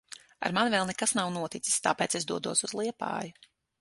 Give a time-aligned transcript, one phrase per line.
[0.47, 1.77] Ar mani vēl nekas nav noticis.
[1.89, 3.51] Tāpēc es dodos uz Liepāju.